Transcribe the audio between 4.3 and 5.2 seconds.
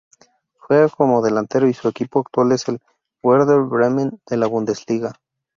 la Bundesliga.